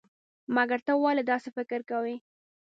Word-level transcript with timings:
مګر 0.55 0.79
ته 0.87 0.93
ولې 1.03 1.23
داسې 1.31 1.49
فکر 1.57 1.79
کوئ؟ 1.89 2.15